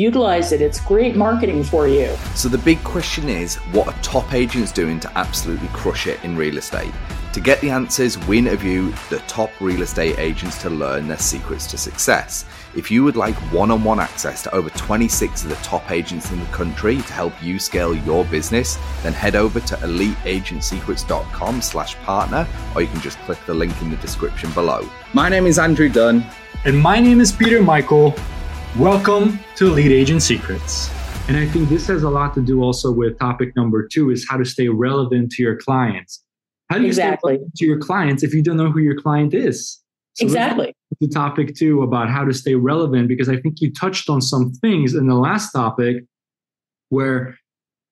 Utilize 0.00 0.52
it. 0.52 0.62
It's 0.62 0.80
great 0.80 1.14
marketing 1.14 1.62
for 1.62 1.86
you. 1.86 2.16
So, 2.34 2.48
the 2.48 2.56
big 2.56 2.82
question 2.84 3.28
is 3.28 3.56
what 3.74 3.86
are 3.86 4.02
top 4.02 4.32
agents 4.32 4.72
doing 4.72 4.98
to 5.00 5.18
absolutely 5.18 5.68
crush 5.74 6.06
it 6.06 6.24
in 6.24 6.38
real 6.38 6.56
estate? 6.56 6.90
To 7.34 7.40
get 7.40 7.60
the 7.60 7.68
answers, 7.68 8.16
we 8.26 8.38
interview 8.38 8.94
the 9.10 9.18
top 9.28 9.50
real 9.60 9.82
estate 9.82 10.18
agents 10.18 10.56
to 10.62 10.70
learn 10.70 11.06
their 11.06 11.18
secrets 11.18 11.66
to 11.66 11.76
success. 11.76 12.46
If 12.74 12.90
you 12.90 13.04
would 13.04 13.14
like 13.14 13.34
one-on-one 13.52 14.00
access 14.00 14.42
to 14.44 14.54
over 14.54 14.70
26 14.70 15.42
of 15.42 15.50
the 15.50 15.56
top 15.56 15.90
agents 15.90 16.32
in 16.32 16.40
the 16.40 16.46
country 16.46 16.96
to 16.96 17.12
help 17.12 17.34
you 17.42 17.58
scale 17.58 17.94
your 17.94 18.24
business, 18.24 18.78
then 19.02 19.12
head 19.12 19.36
over 19.36 19.60
to 19.60 19.74
eliteagentsecrets.com 19.76 21.60
slash 21.60 21.94
partner, 21.96 22.48
or 22.74 22.80
you 22.80 22.88
can 22.88 23.02
just 23.02 23.18
click 23.20 23.38
the 23.44 23.52
link 23.52 23.82
in 23.82 23.90
the 23.90 23.96
description 23.98 24.50
below. 24.52 24.88
My 25.12 25.28
name 25.28 25.44
is 25.44 25.58
Andrew 25.58 25.90
Dunn. 25.90 26.24
And 26.64 26.78
my 26.78 27.00
name 27.00 27.20
is 27.20 27.32
Peter 27.32 27.62
Michael. 27.62 28.14
Welcome 28.78 29.40
to 29.56 29.66
Elite 29.66 29.90
Agent 29.90 30.22
Secrets. 30.22 30.90
And 31.26 31.36
I 31.36 31.44
think 31.44 31.68
this 31.68 31.88
has 31.88 32.04
a 32.04 32.08
lot 32.08 32.34
to 32.34 32.40
do 32.40 32.62
also 32.62 32.92
with 32.92 33.18
topic 33.18 33.56
number 33.56 33.86
two 33.86 34.10
is 34.10 34.24
how 34.30 34.36
to 34.36 34.44
stay 34.44 34.68
relevant 34.68 35.32
to 35.32 35.42
your 35.42 35.56
clients. 35.56 36.22
How 36.70 36.76
do 36.76 36.82
you 36.82 36.86
exactly. 36.86 37.38
stay 37.38 37.46
to 37.56 37.66
your 37.66 37.80
clients 37.80 38.22
if 38.22 38.32
you 38.32 38.44
don't 38.44 38.56
know 38.56 38.70
who 38.70 38.78
your 38.78 38.98
client 38.98 39.34
is? 39.34 39.80
So 40.14 40.24
exactly. 40.24 40.72
The 41.00 41.08
topic 41.08 41.56
two 41.56 41.82
about 41.82 42.10
how 42.10 42.24
to 42.24 42.32
stay 42.32 42.54
relevant, 42.54 43.08
because 43.08 43.28
I 43.28 43.38
think 43.40 43.60
you 43.60 43.72
touched 43.72 44.08
on 44.08 44.22
some 44.22 44.52
things 44.52 44.94
in 44.94 45.08
the 45.08 45.16
last 45.16 45.50
topic 45.50 46.04
where 46.90 47.36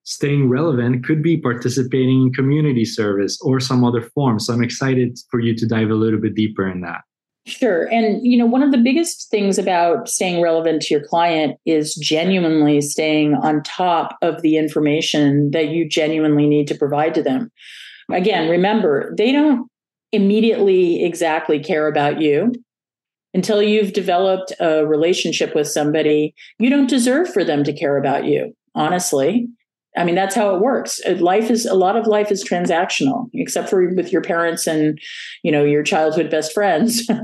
staying 0.03 0.47
relevant 0.47 1.05
could 1.05 1.21
be 1.21 1.35
participating 1.35 2.21
in 2.21 2.33
community 2.33 2.85
service 2.85 3.37
or 3.41 3.59
some 3.59 3.83
other 3.83 4.01
form. 4.01 4.39
So 4.39 4.53
I'm 4.53 4.63
excited 4.63 5.19
for 5.29 5.41
you 5.41 5.53
to 5.55 5.67
dive 5.67 5.89
a 5.89 5.95
little 5.95 6.21
bit 6.21 6.35
deeper 6.35 6.71
in 6.71 6.79
that. 6.81 7.01
Sure. 7.49 7.91
And 7.91 8.25
you 8.25 8.37
know, 8.37 8.45
one 8.45 8.61
of 8.61 8.71
the 8.71 8.77
biggest 8.77 9.29
things 9.31 9.57
about 9.57 10.07
staying 10.07 10.41
relevant 10.41 10.83
to 10.83 10.93
your 10.93 11.03
client 11.03 11.57
is 11.65 11.95
genuinely 11.95 12.79
staying 12.79 13.33
on 13.33 13.63
top 13.63 14.17
of 14.21 14.41
the 14.41 14.57
information 14.57 15.49
that 15.51 15.69
you 15.69 15.89
genuinely 15.89 16.47
need 16.47 16.67
to 16.67 16.75
provide 16.75 17.15
to 17.15 17.23
them. 17.23 17.51
Again, 18.11 18.49
remember, 18.49 19.13
they 19.17 19.31
don't 19.31 19.67
immediately 20.11 21.03
exactly 21.03 21.59
care 21.59 21.87
about 21.87 22.21
you 22.21 22.51
until 23.33 23.61
you've 23.61 23.93
developed 23.93 24.53
a 24.59 24.85
relationship 24.85 25.53
with 25.53 25.67
somebody 25.67 26.33
you 26.57 26.69
don't 26.69 26.89
deserve 26.89 27.31
for 27.31 27.43
them 27.43 27.63
to 27.63 27.73
care 27.73 27.95
about 27.95 28.25
you 28.25 28.51
honestly 28.73 29.47
i 29.99 30.03
mean 30.03 30.15
that's 30.15 30.35
how 30.35 30.55
it 30.55 30.61
works. 30.61 30.99
Uh, 31.07 31.15
life 31.15 31.51
is 31.51 31.65
a 31.65 31.75
lot 31.75 31.95
of 31.95 32.07
life 32.07 32.31
is 32.31 32.43
transactional 32.43 33.29
except 33.33 33.69
for 33.69 33.93
with 33.93 34.11
your 34.11 34.21
parents 34.21 34.65
and 34.65 34.99
you 35.43 35.51
know 35.51 35.63
your 35.63 35.83
childhood 35.83 36.29
best 36.29 36.53
friends. 36.53 37.07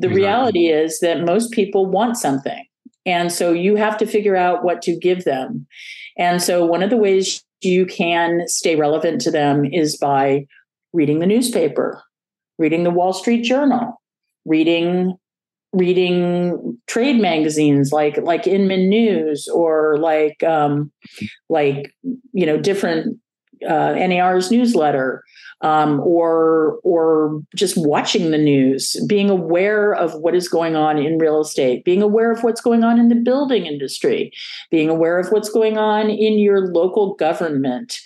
The 0.00 0.06
exactly. 0.06 0.22
reality 0.22 0.66
is 0.68 1.00
that 1.00 1.24
most 1.24 1.50
people 1.50 1.86
want 1.86 2.16
something 2.16 2.64
and 3.06 3.32
so 3.32 3.52
you 3.52 3.76
have 3.76 3.96
to 3.98 4.06
figure 4.06 4.36
out 4.36 4.62
what 4.62 4.82
to 4.82 4.96
give 4.96 5.24
them. 5.24 5.66
And 6.18 6.42
so 6.42 6.64
one 6.64 6.82
of 6.82 6.90
the 6.90 6.96
ways 6.96 7.42
you 7.62 7.86
can 7.86 8.46
stay 8.46 8.76
relevant 8.76 9.20
to 9.22 9.30
them 9.30 9.64
is 9.64 9.96
by 9.96 10.46
reading 10.92 11.18
the 11.18 11.26
newspaper 11.26 12.02
reading 12.58 12.82
the 12.82 12.90
Wall 12.90 13.12
Street 13.12 13.42
Journal, 13.44 14.00
reading 14.44 15.16
reading 15.72 16.78
trade 16.86 17.20
magazines 17.20 17.92
like 17.92 18.16
like 18.18 18.46
Inman 18.46 18.88
News 18.88 19.48
or 19.48 19.98
like 19.98 20.42
um, 20.42 20.90
like 21.48 21.94
you 22.32 22.46
know 22.46 22.58
different 22.58 23.18
uh, 23.66 23.94
NAR's 23.94 24.50
newsletter 24.50 25.22
um, 25.60 26.00
or 26.00 26.78
or 26.84 27.42
just 27.54 27.76
watching 27.76 28.30
the 28.30 28.38
news, 28.38 28.96
being 29.08 29.28
aware 29.28 29.94
of 29.94 30.14
what 30.14 30.34
is 30.34 30.48
going 30.48 30.76
on 30.76 30.98
in 30.98 31.18
real 31.18 31.40
estate, 31.40 31.84
being 31.84 32.02
aware 32.02 32.30
of 32.30 32.42
what's 32.42 32.60
going 32.60 32.84
on 32.84 32.98
in 32.98 33.08
the 33.08 33.14
building 33.14 33.66
industry, 33.66 34.32
being 34.70 34.88
aware 34.88 35.18
of 35.18 35.28
what's 35.30 35.50
going 35.50 35.76
on 35.76 36.08
in 36.10 36.38
your 36.38 36.68
local 36.72 37.14
government 37.14 38.00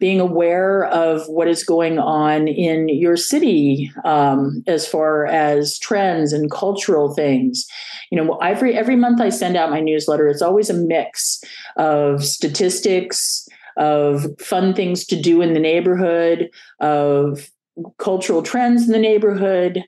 being 0.00 0.20
aware 0.20 0.84
of 0.84 1.26
what 1.28 1.48
is 1.48 1.64
going 1.64 1.98
on 1.98 2.48
in 2.48 2.88
your 2.88 3.16
city 3.16 3.90
um, 4.04 4.62
as 4.66 4.86
far 4.86 5.26
as 5.26 5.78
trends 5.78 6.32
and 6.32 6.50
cultural 6.50 7.14
things. 7.14 7.66
You 8.10 8.22
know, 8.22 8.36
every 8.36 8.76
every 8.76 8.96
month 8.96 9.20
I 9.20 9.30
send 9.30 9.56
out 9.56 9.70
my 9.70 9.80
newsletter. 9.80 10.28
It's 10.28 10.42
always 10.42 10.70
a 10.70 10.74
mix 10.74 11.40
of 11.76 12.24
statistics, 12.24 13.46
of 13.76 14.26
fun 14.40 14.74
things 14.74 15.04
to 15.06 15.20
do 15.20 15.42
in 15.42 15.54
the 15.54 15.60
neighborhood, 15.60 16.50
of 16.80 17.50
cultural 17.98 18.42
trends 18.42 18.86
in 18.86 18.92
the 18.92 18.98
neighborhood, 18.98 19.84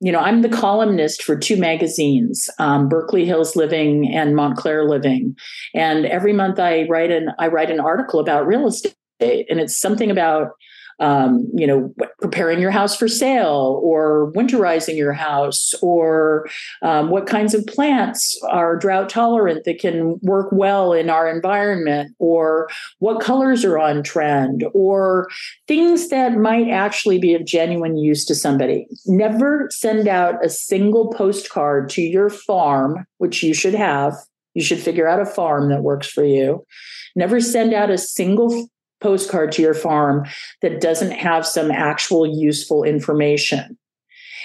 you 0.00 0.10
know, 0.10 0.18
I'm 0.18 0.40
the 0.40 0.48
columnist 0.48 1.22
for 1.22 1.36
two 1.36 1.58
magazines, 1.58 2.48
um, 2.58 2.88
Berkeley 2.88 3.26
Hills 3.26 3.54
Living 3.54 4.10
and 4.14 4.34
Montclair 4.34 4.84
Living, 4.88 5.36
and 5.74 6.06
every 6.06 6.32
month 6.32 6.58
I 6.58 6.86
write 6.88 7.10
an 7.10 7.30
I 7.38 7.48
write 7.48 7.70
an 7.70 7.80
article 7.80 8.18
about 8.18 8.46
real 8.46 8.66
estate 8.66 8.94
and 9.20 9.60
it's 9.60 9.78
something 9.78 10.10
about 10.10 10.52
um, 11.00 11.48
you 11.54 11.66
know, 11.66 11.92
preparing 12.20 12.60
your 12.60 12.70
house 12.70 12.94
for 12.94 13.08
sale 13.08 13.80
or 13.82 14.30
winterizing 14.36 14.96
your 14.96 15.14
house, 15.14 15.72
or 15.80 16.46
um, 16.82 17.08
what 17.08 17.26
kinds 17.26 17.54
of 17.54 17.66
plants 17.66 18.38
are 18.50 18.76
drought 18.76 19.08
tolerant 19.08 19.64
that 19.64 19.78
can 19.78 20.18
work 20.20 20.50
well 20.52 20.92
in 20.92 21.08
our 21.08 21.26
environment, 21.28 22.14
or 22.18 22.68
what 22.98 23.22
colors 23.22 23.64
are 23.64 23.78
on 23.78 24.02
trend, 24.02 24.64
or 24.74 25.26
things 25.66 26.10
that 26.10 26.34
might 26.34 26.68
actually 26.68 27.18
be 27.18 27.34
of 27.34 27.46
genuine 27.46 27.96
use 27.96 28.26
to 28.26 28.34
somebody. 28.34 28.86
Never 29.06 29.68
send 29.72 30.06
out 30.06 30.44
a 30.44 30.50
single 30.50 31.08
postcard 31.12 31.88
to 31.90 32.02
your 32.02 32.28
farm, 32.28 33.06
which 33.16 33.42
you 33.42 33.54
should 33.54 33.74
have. 33.74 34.14
You 34.52 34.62
should 34.62 34.80
figure 34.80 35.08
out 35.08 35.20
a 35.20 35.26
farm 35.26 35.70
that 35.70 35.82
works 35.82 36.08
for 36.08 36.24
you. 36.24 36.66
Never 37.16 37.40
send 37.40 37.72
out 37.72 37.88
a 37.88 37.96
single 37.96 38.68
postcard 39.00 39.52
to 39.52 39.62
your 39.62 39.74
farm 39.74 40.26
that 40.62 40.80
doesn't 40.80 41.12
have 41.12 41.46
some 41.46 41.70
actual 41.70 42.26
useful 42.26 42.84
information. 42.84 43.76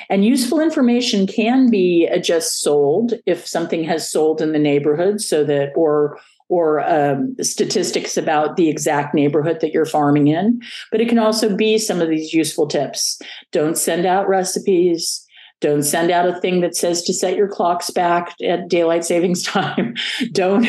And 0.09 0.25
useful 0.25 0.59
information 0.59 1.25
can 1.25 1.69
be 1.69 2.09
just 2.21 2.61
sold 2.61 3.13
if 3.25 3.47
something 3.47 3.83
has 3.85 4.11
sold 4.11 4.41
in 4.41 4.51
the 4.51 4.59
neighborhood, 4.59 5.21
so 5.21 5.43
that 5.45 5.71
or 5.75 6.19
or 6.47 6.88
um, 6.88 7.35
statistics 7.41 8.17
about 8.17 8.55
the 8.55 8.69
exact 8.69 9.16
neighborhood 9.16 9.61
that 9.61 9.71
you're 9.71 9.85
farming 9.85 10.27
in. 10.27 10.61
But 10.91 11.01
it 11.01 11.09
can 11.09 11.17
also 11.17 11.55
be 11.55 11.79
some 11.79 12.01
of 12.01 12.09
these 12.09 12.33
useful 12.33 12.67
tips. 12.67 13.19
Don't 13.51 13.77
send 13.77 14.05
out 14.05 14.27
recipes. 14.27 15.25
Don't 15.61 15.83
send 15.83 16.11
out 16.11 16.27
a 16.27 16.39
thing 16.39 16.61
that 16.61 16.75
says 16.75 17.01
to 17.03 17.13
set 17.13 17.35
your 17.35 17.47
clocks 17.47 17.89
back 17.89 18.35
at 18.43 18.67
daylight 18.67 19.05
savings 19.05 19.43
time. 19.43 19.95
don't 20.31 20.67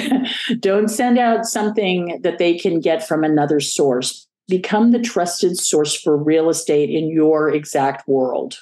don't 0.61 0.89
send 0.89 1.19
out 1.19 1.45
something 1.45 2.21
that 2.23 2.39
they 2.39 2.59
can 2.59 2.81
get 2.81 3.07
from 3.07 3.25
another 3.25 3.61
source. 3.61 4.27
Become 4.49 4.93
the 4.93 5.01
trusted 5.01 5.59
source 5.59 6.01
for 6.01 6.17
real 6.17 6.49
estate 6.49 6.89
in 6.89 7.11
your 7.11 7.51
exact 7.51 8.07
world. 8.07 8.59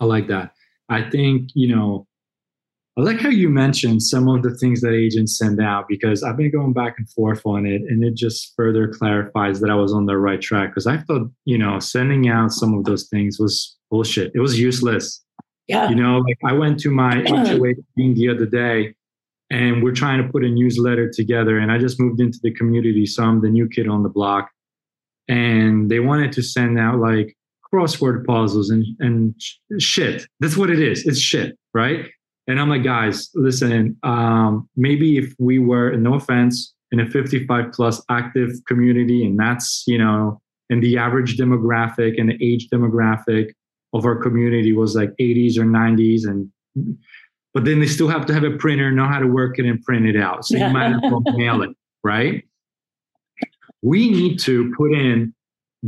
I 0.00 0.06
like 0.06 0.28
that. 0.28 0.52
I 0.88 1.08
think, 1.08 1.50
you 1.54 1.74
know, 1.74 2.06
I 2.96 3.00
like 3.00 3.20
how 3.20 3.28
you 3.28 3.48
mentioned 3.48 4.02
some 4.02 4.28
of 4.28 4.42
the 4.42 4.56
things 4.56 4.80
that 4.82 4.94
agents 4.94 5.36
send 5.36 5.60
out 5.60 5.88
because 5.88 6.22
I've 6.22 6.36
been 6.36 6.52
going 6.52 6.72
back 6.72 6.94
and 6.96 7.10
forth 7.10 7.42
on 7.44 7.66
it 7.66 7.82
and 7.82 8.04
it 8.04 8.14
just 8.14 8.52
further 8.54 8.86
clarifies 8.86 9.60
that 9.60 9.70
I 9.70 9.74
was 9.74 9.92
on 9.92 10.06
the 10.06 10.16
right 10.16 10.40
track 10.40 10.70
because 10.70 10.86
I 10.86 10.98
thought, 10.98 11.28
you 11.44 11.58
know, 11.58 11.80
sending 11.80 12.28
out 12.28 12.52
some 12.52 12.72
of 12.72 12.84
those 12.84 13.08
things 13.08 13.40
was 13.40 13.76
bullshit. 13.90 14.30
It 14.34 14.40
was 14.40 14.60
useless. 14.60 15.23
Yeah. 15.66 15.88
You 15.88 15.96
know, 15.96 16.18
like 16.18 16.38
I 16.44 16.52
went 16.52 16.78
to 16.80 16.90
my 16.90 17.24
HOA 17.26 17.74
meeting 17.96 18.14
the 18.14 18.28
other 18.28 18.46
day 18.46 18.94
and 19.50 19.82
we're 19.82 19.92
trying 19.92 20.22
to 20.22 20.28
put 20.28 20.44
a 20.44 20.48
newsletter 20.48 21.10
together. 21.10 21.58
And 21.58 21.70
I 21.70 21.78
just 21.78 22.00
moved 22.00 22.20
into 22.20 22.38
the 22.42 22.52
community, 22.52 23.06
so 23.06 23.22
I'm 23.22 23.40
the 23.40 23.48
new 23.48 23.68
kid 23.68 23.88
on 23.88 24.02
the 24.02 24.08
block. 24.08 24.50
And 25.28 25.90
they 25.90 26.00
wanted 26.00 26.32
to 26.32 26.42
send 26.42 26.78
out 26.78 26.98
like 26.98 27.36
crossword 27.72 28.26
puzzles 28.26 28.70
and, 28.70 28.84
and 29.00 29.34
shit. 29.78 30.26
That's 30.40 30.56
what 30.56 30.70
it 30.70 30.80
is. 30.80 31.06
It's 31.06 31.18
shit, 31.18 31.56
right? 31.72 32.06
And 32.46 32.60
I'm 32.60 32.68
like, 32.68 32.84
guys, 32.84 33.30
listen, 33.34 33.96
um, 34.02 34.68
maybe 34.76 35.16
if 35.18 35.34
we 35.38 35.58
were, 35.58 35.96
no 35.96 36.14
offense, 36.14 36.74
in 36.92 37.00
a 37.00 37.10
55 37.10 37.72
plus 37.72 38.02
active 38.10 38.50
community, 38.68 39.24
and 39.24 39.38
that's, 39.38 39.84
you 39.86 39.98
know, 39.98 40.40
and 40.70 40.82
the 40.82 40.98
average 40.98 41.36
demographic 41.36 42.20
and 42.20 42.28
the 42.28 42.38
age 42.44 42.68
demographic, 42.72 43.50
of 43.94 44.04
our 44.04 44.16
community 44.16 44.72
was 44.72 44.94
like 44.94 45.10
80s 45.20 45.56
or 45.56 45.64
90s 45.64 46.26
and 46.26 46.50
but 47.54 47.64
then 47.64 47.78
they 47.78 47.86
still 47.86 48.08
have 48.08 48.26
to 48.26 48.34
have 48.34 48.42
a 48.42 48.50
printer 48.50 48.90
know 48.90 49.06
how 49.06 49.20
to 49.20 49.28
work 49.28 49.60
it 49.60 49.64
and 49.64 49.80
print 49.84 50.06
it 50.06 50.16
out. 50.16 50.44
So 50.44 50.56
you 50.56 50.68
might 50.70 50.92
as 50.92 51.00
well 51.04 51.22
mail 51.36 51.62
it 51.62 51.70
right? 52.04 52.44
We 53.82 54.10
need 54.10 54.38
to 54.40 54.72
put 54.76 54.92
in 54.92 55.34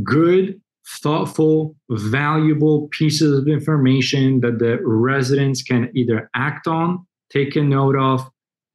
good 0.03 0.59
thoughtful 1.01 1.75
valuable 1.89 2.87
pieces 2.89 3.37
of 3.37 3.47
information 3.47 4.39
that 4.41 4.59
the 4.59 4.79
residents 4.81 5.61
can 5.61 5.91
either 5.93 6.29
act 6.33 6.65
on 6.65 7.05
take 7.29 7.57
a 7.57 7.61
note 7.61 7.97
of 7.97 8.25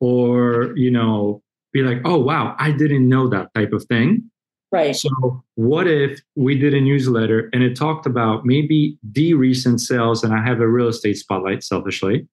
or 0.01 0.77
you 0.77 0.91
know 0.91 1.43
be 1.73 1.81
like 1.81 2.03
oh 2.05 2.19
wow 2.19 2.55
i 2.59 2.71
didn't 2.71 3.09
know 3.09 3.29
that 3.29 3.49
type 3.55 3.73
of 3.73 3.83
thing 3.85 4.31
Right. 4.73 4.97
So, 4.97 5.45
what 5.57 5.87
if 5.87 6.19
we 6.35 6.57
did 6.57 6.73
a 6.73 6.81
newsletter 6.81 7.51
and 7.53 7.63
it 7.63 7.77
talked 7.77 8.07
about 8.07 8.47
maybe 8.47 8.97
the 9.03 9.35
recent 9.35 9.83
sales, 9.83 10.25
and 10.25 10.33
I 10.33 10.43
have 10.43 10.61
a 10.61 10.67
real 10.67 10.89
estate 10.89 11.19
spotlight 11.19 11.63
selfishly, 11.63 12.27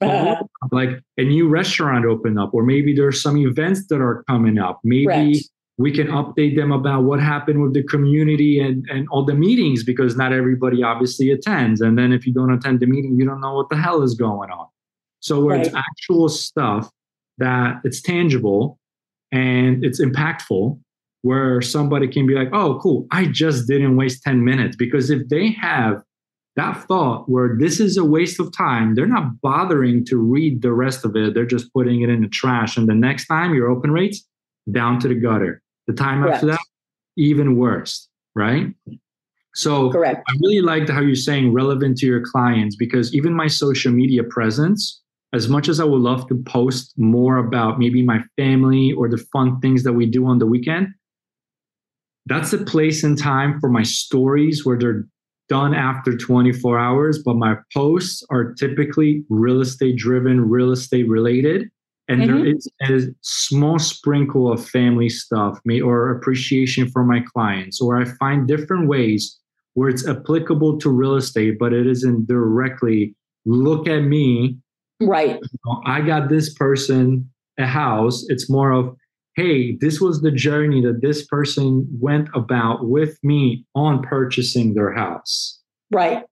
uh-huh. 0.00 0.42
like 0.72 1.02
a 1.18 1.24
new 1.24 1.48
restaurant 1.48 2.06
opened 2.06 2.38
up, 2.38 2.54
or 2.54 2.62
maybe 2.62 2.94
there's 2.94 3.22
some 3.22 3.36
events 3.36 3.88
that 3.88 4.00
are 4.00 4.24
coming 4.26 4.58
up. 4.58 4.80
Maybe 4.84 5.06
right. 5.06 5.36
we 5.76 5.92
can 5.92 6.06
update 6.06 6.56
them 6.56 6.72
about 6.72 7.04
what 7.04 7.20
happened 7.20 7.62
with 7.62 7.74
the 7.74 7.82
community 7.82 8.58
and, 8.58 8.86
and 8.90 9.06
all 9.10 9.26
the 9.26 9.34
meetings 9.34 9.84
because 9.84 10.16
not 10.16 10.32
everybody 10.32 10.82
obviously 10.82 11.30
attends. 11.30 11.82
And 11.82 11.98
then 11.98 12.10
if 12.10 12.26
you 12.26 12.32
don't 12.32 12.54
attend 12.54 12.80
the 12.80 12.86
meeting, 12.86 13.18
you 13.18 13.26
don't 13.26 13.42
know 13.42 13.54
what 13.54 13.68
the 13.68 13.76
hell 13.76 14.02
is 14.02 14.14
going 14.14 14.50
on. 14.50 14.66
So 15.20 15.44
where 15.44 15.58
right. 15.58 15.66
it's 15.66 15.74
actual 15.74 16.30
stuff 16.30 16.90
that 17.36 17.82
it's 17.84 18.00
tangible 18.00 18.78
and 19.30 19.84
it's 19.84 20.00
impactful 20.00 20.80
where 21.22 21.62
somebody 21.62 22.08
can 22.08 22.26
be 22.26 22.34
like, 22.34 22.48
oh, 22.52 22.78
cool, 22.80 23.06
I 23.10 23.26
just 23.26 23.66
didn't 23.66 23.96
waste 23.96 24.22
10 24.22 24.44
minutes. 24.44 24.76
Because 24.76 25.10
if 25.10 25.28
they 25.28 25.50
have 25.52 26.02
that 26.56 26.84
thought 26.86 27.28
where 27.28 27.56
this 27.58 27.80
is 27.80 27.96
a 27.96 28.04
waste 28.04 28.38
of 28.38 28.54
time, 28.56 28.94
they're 28.94 29.06
not 29.06 29.40
bothering 29.40 30.04
to 30.06 30.16
read 30.18 30.62
the 30.62 30.72
rest 30.72 31.04
of 31.04 31.16
it. 31.16 31.34
They're 31.34 31.46
just 31.46 31.72
putting 31.72 32.02
it 32.02 32.10
in 32.10 32.20
the 32.20 32.28
trash. 32.28 32.76
And 32.76 32.88
the 32.88 32.94
next 32.94 33.26
time 33.26 33.54
your 33.54 33.70
open 33.70 33.90
rates 33.90 34.26
down 34.70 35.00
to 35.00 35.08
the 35.08 35.14
gutter. 35.14 35.62
The 35.86 35.94
time 35.94 36.22
Correct. 36.22 36.34
after 36.34 36.46
that, 36.46 36.60
even 37.16 37.56
worse, 37.56 38.08
right? 38.34 38.66
So 39.54 39.90
Correct. 39.90 40.22
I 40.28 40.32
really 40.40 40.60
liked 40.60 40.90
how 40.90 41.00
you're 41.00 41.14
saying 41.14 41.52
relevant 41.52 41.98
to 41.98 42.06
your 42.06 42.22
clients 42.24 42.76
because 42.76 43.14
even 43.14 43.34
my 43.34 43.46
social 43.46 43.92
media 43.92 44.22
presence, 44.24 45.00
as 45.32 45.48
much 45.48 45.68
as 45.68 45.80
I 45.80 45.84
would 45.84 46.00
love 46.00 46.28
to 46.28 46.42
post 46.46 46.94
more 46.96 47.38
about 47.38 47.78
maybe 47.78 48.02
my 48.02 48.22
family 48.36 48.92
or 48.92 49.08
the 49.08 49.18
fun 49.32 49.60
things 49.60 49.82
that 49.82 49.92
we 49.92 50.06
do 50.06 50.26
on 50.26 50.38
the 50.38 50.46
weekend, 50.46 50.88
that's 52.26 52.52
a 52.52 52.58
place 52.58 53.02
and 53.02 53.18
time 53.18 53.60
for 53.60 53.68
my 53.68 53.82
stories 53.82 54.64
where 54.64 54.78
they're 54.78 55.06
done 55.48 55.74
after 55.74 56.16
24 56.16 56.78
hours, 56.78 57.22
but 57.22 57.36
my 57.36 57.56
posts 57.74 58.22
are 58.30 58.54
typically 58.54 59.24
real 59.28 59.60
estate 59.60 59.96
driven, 59.96 60.48
real 60.48 60.72
estate 60.72 61.08
related. 61.08 61.68
And 62.08 62.22
mm-hmm. 62.22 62.44
there 62.44 62.46
is 62.46 62.68
a 62.82 63.14
small 63.22 63.78
sprinkle 63.78 64.52
of 64.52 64.66
family 64.66 65.08
stuff 65.08 65.58
or 65.82 66.10
appreciation 66.10 66.88
for 66.88 67.04
my 67.04 67.20
clients, 67.34 67.80
or 67.80 68.00
I 68.00 68.04
find 68.18 68.46
different 68.48 68.88
ways 68.88 69.38
where 69.74 69.88
it's 69.88 70.06
applicable 70.06 70.78
to 70.78 70.90
real 70.90 71.16
estate, 71.16 71.58
but 71.58 71.72
it 71.72 71.86
isn't 71.86 72.26
directly 72.26 73.14
look 73.44 73.88
at 73.88 74.00
me. 74.00 74.58
Right. 75.00 75.38
You 75.40 75.58
know, 75.66 75.82
I 75.84 76.00
got 76.00 76.28
this 76.28 76.52
person 76.54 77.28
a 77.58 77.66
house. 77.66 78.24
It's 78.28 78.48
more 78.48 78.72
of 78.72 78.96
hey, 79.34 79.76
this 79.80 80.00
was 80.00 80.20
the 80.20 80.30
journey 80.30 80.82
that 80.82 81.00
this 81.00 81.26
person 81.26 81.86
went 82.00 82.28
about 82.34 82.88
with 82.88 83.18
me 83.22 83.64
on 83.74 84.02
purchasing 84.02 84.74
their 84.74 84.92
house. 84.92 85.58
Right. 85.90 86.24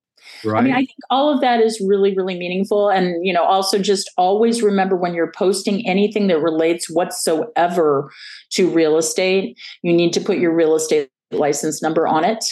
Right. 0.45 0.59
I 0.59 0.63
mean, 0.63 0.73
I 0.73 0.79
think 0.79 0.99
all 1.11 1.33
of 1.33 1.41
that 1.41 1.61
is 1.61 1.83
really, 1.87 2.15
really 2.15 2.39
meaningful. 2.39 2.89
And, 2.89 3.27
you 3.27 3.33
know, 3.33 3.43
also 3.43 3.79
just 3.79 4.11
always 4.17 4.63
remember 4.63 4.97
when 4.97 5.15
you're 5.15 5.33
posting 5.33 5.87
anything 5.89 6.29
that 6.29 6.41
relates 6.41 6.89
whatsoever 6.89 8.11
to 8.53 8.71
real 8.71 8.97
estate, 8.97 9.59
you 9.83 9.93
need 9.93 10.13
to 10.13 10.21
put 10.21 10.39
your 10.39 10.55
real 10.55 10.77
estate 10.77 11.11
license 11.31 11.83
number 11.83 12.07
on 12.07 12.25
it. 12.25 12.45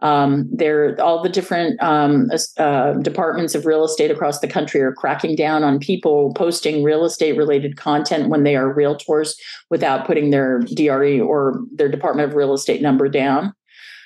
Um, 0.00 0.48
there, 0.52 1.00
all 1.00 1.22
the 1.22 1.28
different 1.28 1.82
um, 1.82 2.30
uh, 2.56 2.92
departments 2.94 3.54
of 3.54 3.66
real 3.66 3.84
estate 3.84 4.10
across 4.10 4.38
the 4.38 4.46
country 4.46 4.80
are 4.80 4.92
cracking 4.92 5.34
down 5.34 5.64
on 5.64 5.80
people 5.80 6.32
posting 6.34 6.84
real 6.84 7.04
estate 7.04 7.36
related 7.36 7.76
content 7.76 8.28
when 8.28 8.44
they 8.44 8.54
are 8.54 8.72
realtors 8.72 9.32
without 9.70 10.06
putting 10.06 10.30
their 10.30 10.60
DRE 10.60 11.20
or 11.20 11.60
their 11.72 11.88
Department 11.88 12.28
of 12.28 12.36
Real 12.36 12.54
Estate 12.54 12.80
number 12.80 13.08
down. 13.08 13.52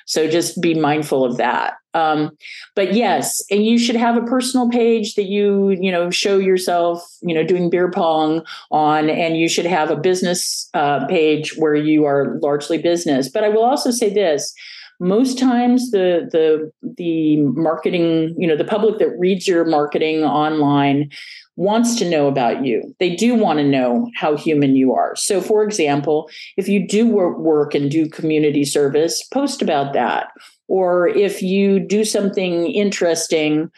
So 0.06 0.28
just 0.28 0.60
be 0.60 0.74
mindful 0.74 1.24
of 1.24 1.36
that. 1.36 1.74
Um, 1.94 2.30
but 2.74 2.94
yes, 2.94 3.42
and 3.50 3.64
you 3.64 3.78
should 3.78 3.96
have 3.96 4.16
a 4.16 4.26
personal 4.26 4.68
page 4.68 5.14
that 5.14 5.24
you 5.24 5.70
you 5.70 5.92
know 5.92 6.10
show 6.10 6.38
yourself 6.38 7.06
you 7.20 7.34
know 7.34 7.44
doing 7.44 7.70
beer 7.70 7.90
pong 7.90 8.44
on, 8.70 9.10
and 9.10 9.36
you 9.36 9.48
should 9.48 9.66
have 9.66 9.90
a 9.90 9.96
business 9.96 10.68
uh, 10.74 11.06
page 11.06 11.56
where 11.56 11.74
you 11.74 12.04
are 12.04 12.38
largely 12.40 12.78
business. 12.78 13.28
But 13.28 13.44
I 13.44 13.48
will 13.48 13.64
also 13.64 13.90
say 13.90 14.12
this 14.12 14.54
most 15.02 15.38
times 15.38 15.90
the 15.90 16.28
the 16.30 16.70
the 16.96 17.36
marketing 17.38 18.34
you 18.38 18.46
know 18.46 18.56
the 18.56 18.64
public 18.64 18.98
that 18.98 19.18
reads 19.18 19.46
your 19.48 19.64
marketing 19.64 20.22
online 20.22 21.10
wants 21.56 21.96
to 21.96 22.08
know 22.08 22.28
about 22.28 22.64
you. 22.64 22.94
They 22.98 23.14
do 23.14 23.34
want 23.34 23.58
to 23.58 23.64
know 23.64 24.10
how 24.16 24.38
human 24.38 24.74
you 24.74 24.94
are. 24.94 25.14
So 25.16 25.40
for 25.40 25.62
example 25.62 26.30
if 26.56 26.68
you 26.68 26.86
do 26.86 27.06
work, 27.06 27.74
and 27.74 27.90
do 27.90 28.08
community 28.08 28.64
service 28.64 29.22
post 29.32 29.60
about 29.60 29.92
that. 29.92 30.28
Or 30.68 31.08
if 31.08 31.42
you 31.42 31.80
do 31.80 32.04
something 32.04 32.66
interesting 32.70 33.70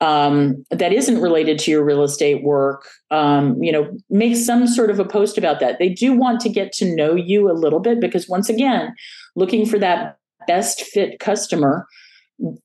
um, 0.00 0.64
that 0.70 0.92
isn't 0.92 1.20
related 1.20 1.58
to 1.60 1.70
your 1.70 1.84
real 1.84 2.02
estate 2.02 2.44
work, 2.44 2.86
um, 3.10 3.60
you 3.62 3.72
know, 3.72 3.96
make 4.10 4.36
some 4.36 4.66
sort 4.66 4.90
of 4.90 5.00
a 5.00 5.04
post 5.04 5.38
about 5.38 5.58
that. 5.60 5.78
They 5.78 5.88
do 5.88 6.12
want 6.12 6.40
to 6.40 6.48
get 6.48 6.72
to 6.74 6.94
know 6.94 7.14
you 7.14 7.50
a 7.50 7.54
little 7.54 7.80
bit 7.80 8.00
because, 8.00 8.28
once 8.28 8.48
again, 8.48 8.94
looking 9.36 9.64
for 9.64 9.78
that 9.78 10.18
best 10.46 10.82
fit 10.82 11.18
customer, 11.18 11.86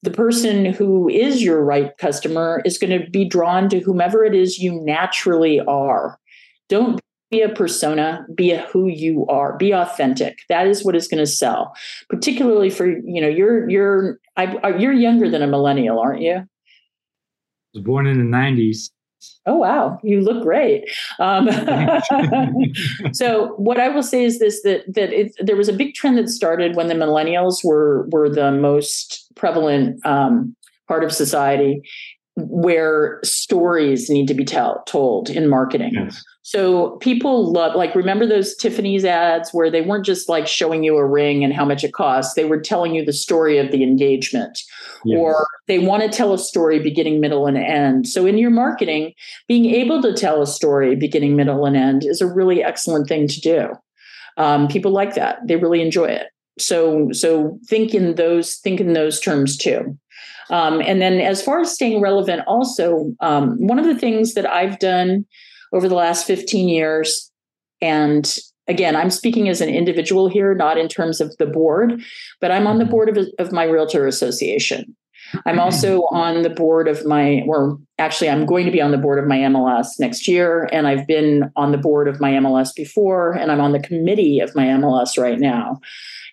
the 0.03 0.11
person 0.11 0.65
who 0.65 1.09
is 1.09 1.41
your 1.41 1.63
right 1.63 1.97
customer 1.97 2.61
is 2.65 2.77
going 2.77 2.99
to 2.99 3.09
be 3.09 3.25
drawn 3.25 3.69
to 3.69 3.79
whomever 3.79 4.23
it 4.23 4.35
is 4.35 4.59
you 4.59 4.81
naturally 4.81 5.59
are. 5.61 6.19
Don't 6.67 6.99
be 7.29 7.41
a 7.41 7.49
persona, 7.49 8.25
be 8.35 8.51
a 8.51 8.61
who 8.67 8.87
you 8.87 9.25
are, 9.27 9.57
be 9.57 9.71
authentic. 9.71 10.39
That 10.49 10.67
is 10.67 10.83
what 10.83 10.95
is 10.95 11.07
going 11.07 11.19
to 11.19 11.25
sell. 11.25 11.73
Particularly 12.09 12.69
for, 12.69 12.87
you 12.87 13.21
know, 13.21 13.29
you're 13.29 13.69
you're 13.69 14.19
I, 14.35 14.75
you're 14.77 14.93
younger 14.93 15.29
than 15.29 15.41
a 15.41 15.47
millennial, 15.47 15.99
aren't 15.99 16.21
you? 16.21 16.35
I 16.35 16.47
was 17.73 17.83
born 17.83 18.05
in 18.05 18.17
the 18.17 18.37
90s. 18.37 18.89
Oh 19.45 19.57
wow, 19.57 19.99
you 20.03 20.21
look 20.21 20.43
great. 20.43 20.89
Um, 21.19 21.49
so 23.13 23.53
what 23.57 23.79
I 23.79 23.89
will 23.89 24.03
say 24.03 24.23
is 24.23 24.39
this: 24.39 24.61
that 24.63 24.83
that 24.93 25.11
it, 25.13 25.33
there 25.39 25.55
was 25.55 25.69
a 25.69 25.73
big 25.73 25.93
trend 25.93 26.17
that 26.17 26.29
started 26.29 26.75
when 26.75 26.87
the 26.87 26.93
millennials 26.93 27.63
were 27.63 28.07
were 28.11 28.29
the 28.29 28.51
most 28.51 29.31
prevalent 29.35 30.03
um, 30.05 30.55
part 30.87 31.03
of 31.03 31.11
society, 31.11 31.81
where 32.35 33.19
stories 33.23 34.09
need 34.09 34.27
to 34.27 34.33
be 34.33 34.45
tell, 34.45 34.83
told 34.85 35.29
in 35.29 35.49
marketing. 35.49 35.93
Yes. 35.93 36.23
So 36.43 36.91
people 36.97 37.51
love, 37.51 37.75
like, 37.75 37.93
remember 37.93 38.25
those 38.25 38.55
Tiffany's 38.55 39.05
ads 39.05 39.51
where 39.51 39.69
they 39.69 39.81
weren't 39.81 40.05
just 40.05 40.27
like 40.27 40.47
showing 40.47 40.83
you 40.83 40.97
a 40.97 41.05
ring 41.05 41.43
and 41.43 41.53
how 41.53 41.65
much 41.65 41.83
it 41.83 41.93
costs. 41.93 42.33
They 42.33 42.45
were 42.45 42.59
telling 42.59 42.95
you 42.95 43.05
the 43.05 43.13
story 43.13 43.59
of 43.59 43.71
the 43.71 43.83
engagement, 43.83 44.59
yes. 45.05 45.19
or 45.19 45.47
they 45.67 45.77
want 45.77 46.01
to 46.01 46.09
tell 46.09 46.33
a 46.33 46.39
story 46.39 46.79
beginning, 46.79 47.19
middle, 47.19 47.45
and 47.45 47.57
end. 47.57 48.07
So 48.07 48.25
in 48.25 48.39
your 48.39 48.49
marketing, 48.49 49.13
being 49.47 49.65
able 49.65 50.01
to 50.01 50.13
tell 50.13 50.41
a 50.41 50.47
story 50.47 50.95
beginning, 50.95 51.35
middle, 51.35 51.65
and 51.65 51.77
end 51.77 52.03
is 52.03 52.21
a 52.21 52.27
really 52.27 52.63
excellent 52.63 53.07
thing 53.07 53.27
to 53.27 53.39
do. 53.39 53.69
Um, 54.37 54.67
people 54.67 54.91
like 54.91 55.13
that; 55.13 55.39
they 55.47 55.57
really 55.57 55.81
enjoy 55.81 56.05
it. 56.05 56.27
So, 56.57 57.11
so 57.11 57.59
think 57.67 57.93
in 57.93 58.15
those 58.15 58.55
think 58.57 58.79
in 58.79 58.93
those 58.93 59.19
terms 59.19 59.57
too. 59.57 59.97
Um, 60.49 60.81
and 60.81 61.01
then, 61.01 61.21
as 61.21 61.41
far 61.41 61.59
as 61.59 61.71
staying 61.71 62.01
relevant, 62.01 62.41
also 62.47 63.13
um, 63.19 63.55
one 63.59 63.77
of 63.77 63.85
the 63.85 63.97
things 63.97 64.33
that 64.33 64.49
I've 64.49 64.79
done 64.79 65.25
over 65.71 65.87
the 65.87 65.95
last 65.95 66.25
15 66.25 66.69
years. 66.69 67.31
And 67.81 68.37
again, 68.67 68.95
I'm 68.95 69.09
speaking 69.09 69.49
as 69.49 69.61
an 69.61 69.69
individual 69.69 70.27
here, 70.27 70.53
not 70.53 70.77
in 70.77 70.87
terms 70.87 71.21
of 71.21 71.35
the 71.37 71.45
board, 71.45 72.01
but 72.39 72.51
I'm 72.51 72.67
on 72.67 72.77
the 72.77 72.83
mm-hmm. 72.83 72.91
board 72.91 73.17
of, 73.17 73.27
of 73.39 73.51
my 73.51 73.63
realtor 73.63 74.07
association. 74.07 74.95
I'm 75.45 75.59
also 75.59 76.01
on 76.11 76.41
the 76.41 76.49
board 76.49 76.87
of 76.87 77.05
my, 77.05 77.43
or 77.47 77.77
actually, 77.97 78.29
I'm 78.29 78.45
going 78.45 78.65
to 78.65 78.71
be 78.71 78.81
on 78.81 78.91
the 78.91 78.97
board 78.97 79.17
of 79.17 79.27
my 79.27 79.37
MLS 79.37 79.87
next 79.99 80.27
year. 80.27 80.67
And 80.71 80.87
I've 80.87 81.07
been 81.07 81.49
on 81.55 81.71
the 81.71 81.77
board 81.77 82.07
of 82.07 82.19
my 82.19 82.31
MLS 82.33 82.75
before, 82.75 83.31
and 83.31 83.51
I'm 83.51 83.61
on 83.61 83.71
the 83.71 83.79
committee 83.79 84.39
of 84.39 84.53
my 84.55 84.65
MLS 84.65 85.17
right 85.17 85.39
now. 85.39 85.79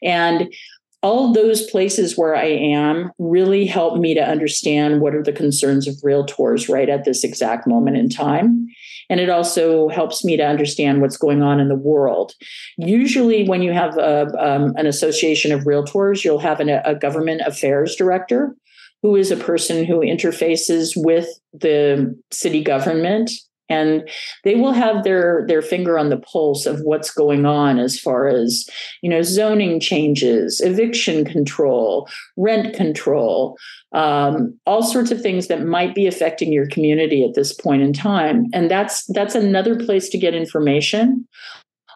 And 0.03 0.53
all 1.03 1.33
those 1.33 1.71
places 1.71 2.19
where 2.19 2.35
I 2.35 2.47
am 2.47 3.13
really 3.19 3.67
help 3.67 3.99
me 3.99 4.15
to 4.15 4.21
understand 4.21 5.01
what 5.01 5.15
are 5.15 5.23
the 5.23 5.33
concerns 5.33 5.87
of 5.87 5.95
realtors 5.97 6.73
right 6.73 6.89
at 6.89 7.05
this 7.05 7.23
exact 7.23 7.67
moment 7.67 7.97
in 7.97 8.09
time. 8.09 8.67
And 9.11 9.21
it 9.21 9.31
also 9.31 9.89
helps 9.89 10.25
me 10.25 10.37
to 10.37 10.47
understand 10.47 11.01
what's 11.01 11.17
going 11.17 11.43
on 11.43 11.61
in 11.61 11.69
the 11.69 11.75
world. 11.75 12.35
Usually, 12.77 13.49
when 13.49 13.63
you 13.63 13.73
have 13.73 13.97
a, 13.97 14.27
um, 14.39 14.75
an 14.77 14.87
association 14.87 15.53
of 15.53 15.65
realtors, 15.65 16.25
you'll 16.25 16.41
have 16.41 16.61
an, 16.61 16.69
a 16.69 16.95
government 16.95 17.43
affairs 17.47 17.97
director 17.97 18.55
who 19.03 19.15
is 19.15 19.31
a 19.31 19.37
person 19.37 19.85
who 19.85 20.01
interfaces 20.01 20.93
with 20.97 21.29
the 21.53 22.19
city 22.31 22.63
government 22.63 23.31
and 23.69 24.09
they 24.45 24.55
will 24.55 24.73
have 24.73 25.05
their 25.05 25.45
their 25.47 25.63
finger 25.63 25.99
on 25.99 26.09
the 26.09 26.19
pulse 26.19 26.67
of 26.67 26.81
what's 26.81 27.11
going 27.11 27.47
on 27.47 27.79
as 27.79 27.99
far 27.99 28.29
as 28.29 28.69
you 29.03 29.11
know 29.11 29.23
zoning 29.23 29.81
changes 29.81 30.61
eviction 30.61 31.25
control 31.25 32.09
rent 32.37 32.75
control 32.75 33.57
um, 33.93 34.59
all 34.67 34.83
sorts 34.83 35.11
of 35.11 35.21
things 35.21 35.47
that 35.47 35.65
might 35.65 35.95
be 35.95 36.07
affecting 36.07 36.53
your 36.53 36.67
community 36.69 37.25
at 37.25 37.35
this 37.35 37.53
point 37.53 37.83
in 37.83 37.93
time. 37.93 38.47
And 38.53 38.71
that's 38.71 39.07
that's 39.07 39.35
another 39.35 39.77
place 39.77 40.09
to 40.11 40.19
get 40.19 40.35
information. 40.35 41.27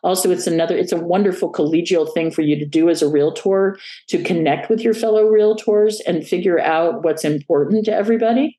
Also 0.02 0.30
it's 0.30 0.46
another 0.46 0.76
it's 0.76 0.92
a 0.92 1.00
wonderful 1.00 1.52
collegial 1.52 2.12
thing 2.12 2.30
for 2.30 2.42
you 2.42 2.58
to 2.58 2.66
do 2.66 2.88
as 2.88 3.02
a 3.02 3.08
realtor 3.08 3.78
to 4.08 4.22
connect 4.22 4.68
with 4.68 4.80
your 4.80 4.94
fellow 4.94 5.30
realtors 5.30 5.96
and 6.06 6.26
figure 6.26 6.58
out 6.60 7.04
what's 7.04 7.24
important 7.24 7.84
to 7.84 7.92
everybody 7.92 8.58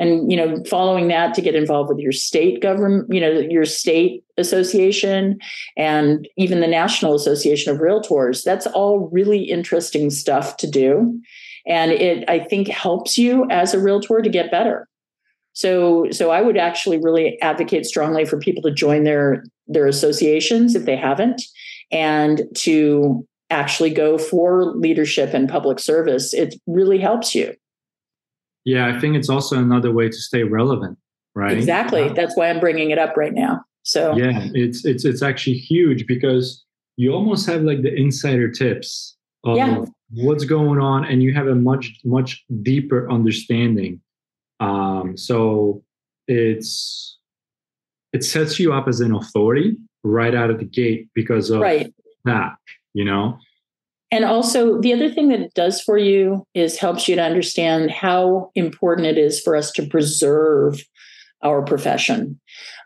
and 0.00 0.32
you 0.32 0.36
know 0.36 0.64
following 0.64 1.06
that 1.08 1.34
to 1.34 1.42
get 1.42 1.54
involved 1.54 1.90
with 1.90 1.98
your 1.98 2.10
state 2.10 2.60
government 2.60 3.06
you 3.12 3.20
know 3.20 3.30
your 3.30 3.66
state 3.66 4.24
association 4.38 5.38
and 5.76 6.26
even 6.36 6.60
the 6.60 6.66
national 6.66 7.14
association 7.14 7.72
of 7.72 7.78
realtors 7.78 8.42
that's 8.42 8.66
all 8.68 9.10
really 9.12 9.42
interesting 9.42 10.10
stuff 10.10 10.56
to 10.56 10.68
do. 10.68 11.20
And 11.66 11.92
it 11.92 12.28
i 12.28 12.40
think 12.40 12.66
helps 12.68 13.16
you 13.16 13.46
as 13.50 13.74
a 13.74 13.78
realtor 13.78 14.22
to 14.22 14.30
get 14.30 14.50
better. 14.50 14.88
So 15.52 16.06
so 16.10 16.30
i 16.30 16.40
would 16.40 16.56
actually 16.56 16.98
really 16.98 17.40
advocate 17.42 17.84
strongly 17.84 18.24
for 18.24 18.38
people 18.38 18.62
to 18.62 18.72
join 18.72 19.04
their 19.04 19.44
their 19.68 19.86
associations 19.86 20.74
if 20.74 20.86
they 20.86 20.96
haven't 20.96 21.42
and 21.92 22.42
to 22.54 23.26
actually 23.50 23.90
go 23.90 24.16
for 24.16 24.76
leadership 24.76 25.34
and 25.34 25.48
public 25.48 25.80
service. 25.80 26.32
It 26.32 26.54
really 26.66 26.98
helps 26.98 27.34
you 27.34 27.54
yeah 28.64 28.86
i 28.86 28.98
think 28.98 29.16
it's 29.16 29.28
also 29.28 29.58
another 29.58 29.92
way 29.92 30.08
to 30.08 30.16
stay 30.16 30.42
relevant 30.42 30.98
right? 31.34 31.56
Exactly. 31.56 32.08
That's 32.08 32.36
why 32.36 32.50
i'm 32.50 32.60
bringing 32.60 32.90
it 32.90 32.98
up 32.98 33.16
right 33.16 33.32
now. 33.32 33.62
So 33.82 34.16
yeah 34.16 34.48
it's 34.54 34.84
it's 34.84 35.04
it's 35.04 35.22
actually 35.22 35.56
huge 35.56 36.06
because 36.06 36.64
you 36.96 37.12
almost 37.12 37.46
have 37.46 37.62
like 37.62 37.82
the 37.82 37.94
insider 37.94 38.50
tips 38.50 39.16
of 39.44 39.56
yeah. 39.56 39.84
what's 40.12 40.44
going 40.44 40.80
on 40.80 41.04
and 41.04 41.22
you 41.22 41.32
have 41.32 41.46
a 41.46 41.54
much 41.54 41.92
much 42.04 42.44
deeper 42.62 43.10
understanding. 43.10 44.00
Um 44.60 45.16
so 45.16 45.82
it's 46.28 47.18
it 48.12 48.24
sets 48.24 48.58
you 48.58 48.72
up 48.72 48.86
as 48.88 49.00
an 49.00 49.14
authority 49.14 49.76
right 50.02 50.34
out 50.34 50.50
of 50.50 50.58
the 50.58 50.64
gate 50.64 51.08
because 51.14 51.50
of 51.50 51.60
right. 51.60 51.92
that 52.24 52.52
you 52.92 53.04
know 53.04 53.38
and 54.10 54.24
mm-hmm. 54.24 54.32
also 54.32 54.80
the 54.80 54.92
other 54.92 55.10
thing 55.10 55.28
that 55.28 55.40
it 55.40 55.54
does 55.54 55.80
for 55.80 55.98
you 55.98 56.46
is 56.54 56.78
helps 56.78 57.08
you 57.08 57.16
to 57.16 57.22
understand 57.22 57.90
how 57.90 58.50
important 58.54 59.06
it 59.06 59.18
is 59.18 59.40
for 59.40 59.56
us 59.56 59.70
to 59.72 59.86
preserve 59.86 60.82
our 61.42 61.62
profession 61.62 62.38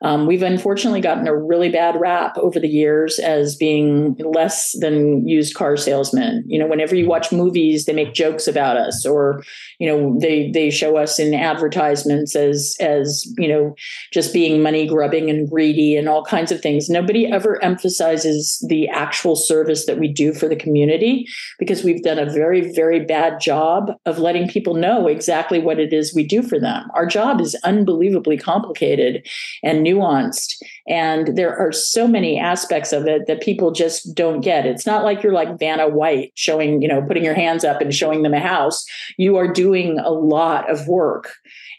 um, 0.02 0.26
we've 0.26 0.42
unfortunately 0.42 1.00
gotten 1.00 1.26
a 1.26 1.36
really 1.36 1.70
bad 1.70 1.98
rap 1.98 2.36
over 2.38 2.60
the 2.60 2.68
years 2.68 3.18
as 3.18 3.56
being 3.56 4.14
less 4.18 4.78
than 4.78 5.26
used 5.26 5.54
car 5.54 5.76
salesmen. 5.76 6.44
You 6.46 6.58
know, 6.58 6.66
whenever 6.66 6.94
you 6.94 7.08
watch 7.08 7.32
movies, 7.32 7.86
they 7.86 7.94
make 7.94 8.12
jokes 8.12 8.46
about 8.46 8.76
us, 8.76 9.06
or 9.06 9.42
you 9.78 9.88
know, 9.88 10.18
they 10.20 10.50
they 10.50 10.70
show 10.70 10.96
us 10.96 11.18
in 11.18 11.32
advertisements 11.34 12.36
as 12.36 12.76
as 12.80 13.24
you 13.38 13.48
know, 13.48 13.74
just 14.12 14.32
being 14.32 14.62
money 14.62 14.86
grubbing 14.86 15.30
and 15.30 15.48
greedy 15.48 15.96
and 15.96 16.08
all 16.08 16.24
kinds 16.24 16.52
of 16.52 16.60
things. 16.60 16.90
Nobody 16.90 17.26
ever 17.26 17.62
emphasizes 17.64 18.64
the 18.68 18.88
actual 18.88 19.36
service 19.36 19.86
that 19.86 19.98
we 19.98 20.08
do 20.08 20.34
for 20.34 20.48
the 20.48 20.56
community 20.56 21.26
because 21.58 21.82
we've 21.82 22.02
done 22.02 22.18
a 22.18 22.30
very 22.30 22.72
very 22.74 23.00
bad 23.00 23.40
job 23.40 23.92
of 24.04 24.18
letting 24.18 24.48
people 24.48 24.74
know 24.74 25.06
exactly 25.06 25.60
what 25.60 25.78
it 25.78 25.92
is 25.92 26.14
we 26.14 26.26
do 26.26 26.42
for 26.42 26.60
them. 26.60 26.88
Our 26.94 27.06
job 27.06 27.40
is 27.40 27.56
unbelievably 27.64 28.38
complicated 28.38 29.26
and 29.64 29.84
nuanced. 29.84 30.62
And 30.86 31.36
there 31.36 31.56
are 31.56 31.72
so 31.72 32.06
many 32.06 32.38
aspects 32.38 32.92
of 32.92 33.06
it 33.06 33.26
that 33.26 33.40
people 33.40 33.72
just 33.72 34.14
don't 34.14 34.40
get. 34.40 34.66
It's 34.66 34.86
not 34.86 35.04
like 35.04 35.22
you're 35.22 35.32
like 35.32 35.58
vanna 35.58 35.88
white 35.88 36.32
showing 36.34 36.82
you 36.82 36.88
know 36.88 37.02
putting 37.02 37.24
your 37.24 37.34
hands 37.34 37.64
up 37.64 37.80
and 37.80 37.94
showing 37.94 38.22
them 38.22 38.34
a 38.34 38.40
house. 38.40 38.84
You 39.16 39.36
are 39.36 39.52
doing 39.52 39.98
a 39.98 40.10
lot 40.10 40.70
of 40.70 40.86
work. 40.86 41.32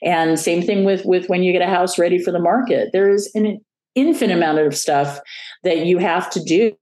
And 0.04 0.40
same 0.40 0.62
thing 0.62 0.84
with 0.84 1.06
with 1.06 1.30
when 1.30 1.44
you 1.44 1.52
get 1.52 1.62
a 1.62 1.68
house 1.68 1.98
ready 1.98 2.20
for 2.20 2.32
the 2.32 2.40
market. 2.40 2.90
There 2.92 3.10
is 3.10 3.32
an 3.36 3.60
infinite 3.96 4.36
amount 4.36 4.60
of 4.60 4.76
stuff 4.76 5.20
that 5.64 5.86
you 5.86 5.98
have 6.00 6.30
to 6.32 6.44
do 6.44 6.76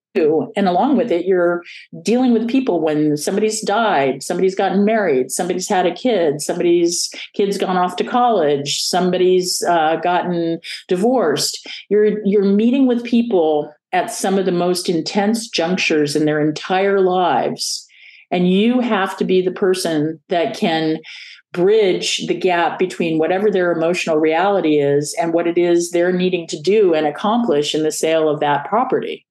and 0.56 0.68
along 0.68 0.98
with 0.98 1.12
it 1.12 1.26
you're 1.26 1.64
dealing 2.02 2.34
with 2.34 2.48
people 2.48 2.82
when 2.82 3.18
somebody's 3.18 3.62
died 3.62 4.22
somebody's 4.22 4.56
gotten 4.56 4.86
married 4.86 5.32
somebody's 5.32 5.68
had 5.68 5.86
a 5.86 5.94
kid 5.94 6.42
somebody's 6.42 7.10
kid's 7.34 7.58
gone 7.58 7.78
off 7.78 7.96
to 7.96 8.04
college 8.04 8.84
somebody's 8.84 9.64
uh, 9.68 9.96
gotten 9.98 10.60
divorced. 10.88 11.68
You're 11.90 12.26
you're 12.26 12.46
meeting 12.46 12.88
with 12.88 13.04
people 13.04 13.74
at 13.92 14.12
some 14.12 14.38
of 14.38 14.46
the 14.46 14.52
most 14.52 14.90
intense 14.90 15.48
junctures 15.48 16.16
in 16.16 16.26
their 16.26 16.42
entire 16.42 17.00
lives. 17.00 17.88
And 18.32 18.50
you 18.50 18.80
have 18.80 19.16
to 19.18 19.26
be 19.26 19.42
the 19.42 19.52
person 19.52 20.20
that 20.30 20.58
can 20.58 21.00
bridge 21.52 22.26
the 22.26 22.34
gap 22.34 22.80
between 22.80 23.20
whatever 23.20 23.52
their 23.52 23.72
emotional 23.72 24.18
reality 24.18 24.78
is 24.80 25.16
and 25.22 25.34
what 25.34 25.46
it 25.46 25.58
is 25.58 25.92
they're 25.92 26.12
needing 26.12 26.48
to 26.48 26.60
do 26.60 26.96
and 26.96 27.06
accomplish 27.06 27.76
in 27.76 27.84
the 27.84 27.92
sale 27.92 28.28
of 28.28 28.40
that 28.40 28.68
property 28.68 29.24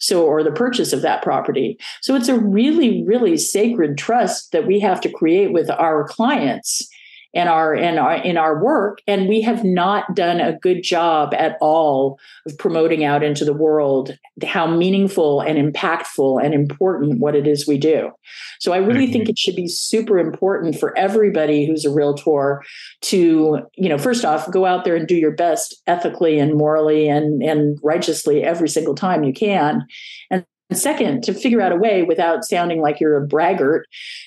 so 0.00 0.24
or 0.24 0.42
the 0.42 0.50
purchase 0.50 0.92
of 0.92 1.02
that 1.02 1.22
property. 1.22 1.78
So 2.00 2.14
it's 2.14 2.28
a 2.28 2.38
really 2.38 3.04
really 3.04 3.36
sacred 3.36 3.98
trust 3.98 4.52
that 4.52 4.66
we 4.66 4.80
have 4.80 5.00
to 5.02 5.12
create 5.12 5.52
with 5.52 5.70
our 5.70 6.04
clients 6.04 6.88
in 7.36 7.48
our 7.48 7.74
in 7.74 7.98
our 7.98 8.14
in 8.14 8.38
our 8.38 8.64
work 8.64 9.00
and 9.06 9.28
we 9.28 9.42
have 9.42 9.62
not 9.62 10.16
done 10.16 10.40
a 10.40 10.58
good 10.58 10.82
job 10.82 11.34
at 11.34 11.58
all 11.60 12.18
of 12.46 12.56
promoting 12.56 13.04
out 13.04 13.22
into 13.22 13.44
the 13.44 13.52
world 13.52 14.16
how 14.42 14.66
meaningful 14.66 15.42
and 15.42 15.58
impactful 15.58 16.42
and 16.42 16.54
important 16.54 17.20
what 17.20 17.36
it 17.36 17.46
is 17.46 17.68
we 17.68 17.76
do. 17.76 18.10
So 18.58 18.72
i 18.72 18.78
really 18.78 19.06
think 19.06 19.24
mm-hmm. 19.24 19.32
it 19.32 19.38
should 19.38 19.54
be 19.54 19.68
super 19.68 20.18
important 20.18 20.80
for 20.80 20.96
everybody 20.96 21.66
who's 21.66 21.84
a 21.84 21.92
realtor 21.92 22.62
to 23.02 23.60
you 23.74 23.88
know 23.90 23.98
first 23.98 24.24
off 24.24 24.50
go 24.50 24.64
out 24.64 24.86
there 24.86 24.96
and 24.96 25.06
do 25.06 25.14
your 25.14 25.32
best 25.32 25.76
ethically 25.86 26.38
and 26.38 26.54
morally 26.54 27.06
and 27.06 27.42
and 27.42 27.78
righteously 27.82 28.44
every 28.44 28.68
single 28.68 28.94
time 28.94 29.24
you 29.24 29.34
can. 29.34 29.86
And 30.30 30.46
second 30.72 31.22
to 31.24 31.34
figure 31.34 31.60
out 31.60 31.72
a 31.72 31.76
way 31.76 32.02
without 32.02 32.44
sounding 32.44 32.80
like 32.80 32.98
you're 32.98 33.22
a 33.22 33.26
braggart 33.26 33.84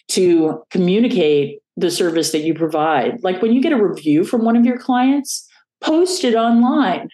to 0.09 0.63
communicate 0.69 1.59
the 1.79 1.91
service 1.91 2.31
that 2.31 2.39
you 2.41 2.53
provide. 2.53 3.23
Like 3.23 3.41
when 3.41 3.53
you 3.53 3.61
get 3.61 3.73
a 3.73 3.83
review 3.83 4.23
from 4.23 4.43
one 4.43 4.55
of 4.55 4.65
your 4.65 4.77
clients, 4.77 5.47
post 5.81 6.23
it 6.23 6.35
online. 6.35 7.09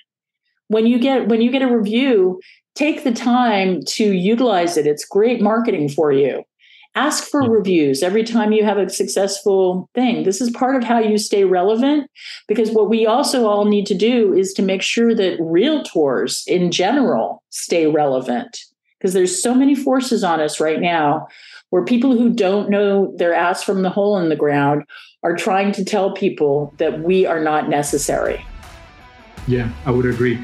When 0.68 0.88
you 0.88 1.00
get 1.00 1.28
when 1.28 1.42
you 1.42 1.52
get 1.52 1.62
a 1.62 1.78
review, 1.78 2.42
take 2.74 3.04
the 3.04 3.14
time 3.14 3.82
to 3.86 4.04
utilize 4.04 4.78
it. 4.78 4.88
It's 4.88 5.06
great 5.06 5.42
marketing 5.42 5.90
for 5.90 6.12
you. 6.12 6.44
Ask 6.96 7.26
for 7.26 7.44
hmm. 7.44 7.52
reviews 7.52 8.02
every 8.02 8.24
time 8.24 8.52
you 8.52 8.64
have 8.64 8.78
a 8.78 8.90
successful 8.90 9.90
thing. 9.94 10.24
This 10.24 10.42
is 10.42 10.50
part 10.52 10.76
of 10.76 10.84
how 10.84 11.00
you 11.00 11.18
stay 11.18 11.44
relevant 11.44 12.10
because 12.48 12.72
what 12.72 12.90
we 12.90 13.06
also 13.06 13.48
all 13.48 13.66
need 13.66 13.86
to 13.88 13.96
do 13.96 14.34
is 14.34 14.54
to 14.54 14.62
make 14.62 14.82
sure 14.82 15.14
that 15.14 15.40
realtors 15.40 16.48
in 16.48 16.72
general 16.72 17.44
stay 17.50 17.86
relevant 17.86 18.58
because 19.06 19.14
there's 19.14 19.40
so 19.40 19.54
many 19.54 19.76
forces 19.76 20.24
on 20.24 20.40
us 20.40 20.60
right 20.60 20.82
now 20.82 21.28
where 21.70 21.86
people 21.86 22.18
who 22.18 22.28
don't 22.28 22.72
know 22.72 23.14
their 23.18 23.36
ass 23.36 23.62
from 23.62 23.84
the 23.84 23.90
hole 23.92 24.18
in 24.18 24.30
the 24.30 24.36
ground 24.36 24.84
are 25.22 25.36
trying 25.36 25.72
to 25.72 25.86
tell 25.86 26.12
people 26.14 26.74
that 26.78 27.02
we 27.02 27.24
are 27.24 27.40
not 27.40 27.70
necessary. 27.70 28.44
Yeah, 29.46 29.72
I 29.86 29.92
would 29.92 30.08
agree. 30.08 30.44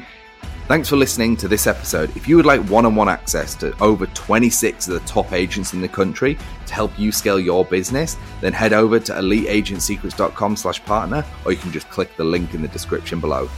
Thanks 0.68 0.88
for 0.88 0.94
listening 0.94 1.36
to 1.38 1.48
this 1.48 1.66
episode. 1.66 2.16
If 2.16 2.28
you 2.28 2.36
would 2.36 2.46
like 2.46 2.60
one 2.70 2.86
on 2.86 2.94
one 2.94 3.08
access 3.08 3.56
to 3.56 3.76
over 3.82 4.06
26 4.06 4.86
of 4.86 4.94
the 4.94 5.00
top 5.08 5.32
agents 5.32 5.72
in 5.72 5.80
the 5.80 5.88
country 5.88 6.38
to 6.66 6.72
help 6.72 6.96
you 6.96 7.10
scale 7.10 7.40
your 7.40 7.64
business, 7.64 8.16
then 8.42 8.52
head 8.52 8.72
over 8.72 9.00
to 9.00 9.12
eliteagentsecrets.com 9.12 10.54
slash 10.54 10.84
partner, 10.84 11.24
or 11.44 11.50
you 11.50 11.58
can 11.58 11.72
just 11.72 11.90
click 11.90 12.16
the 12.16 12.22
link 12.22 12.54
in 12.54 12.62
the 12.62 12.68
description 12.68 13.18
below. 13.18 13.50